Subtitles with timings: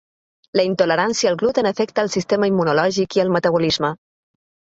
[0.59, 3.93] La intolerància al gluten afecta el sistema immunològic i al metabolisme.